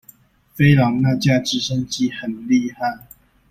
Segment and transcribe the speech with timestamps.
[0.55, 3.05] 飛狼那架直升機很厲害